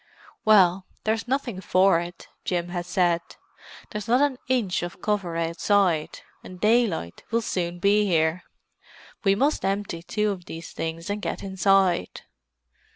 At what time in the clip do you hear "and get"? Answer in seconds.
11.11-11.43